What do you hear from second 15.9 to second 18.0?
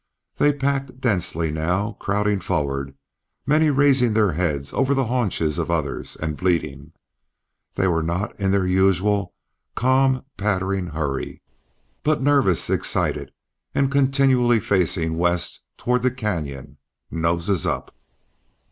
the canyon, noses up.